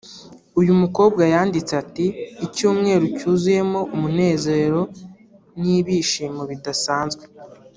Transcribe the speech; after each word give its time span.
uyu 0.59 0.73
mukobwa 0.81 1.21
yanditse 1.33 1.71
ati 1.83 2.05
“Icyumweru 2.45 3.05
cyuzuyemo 3.17 3.79
umunezero 3.95 4.81
n’ibishimo 5.61 6.41
bidasanzwe… 6.51 7.23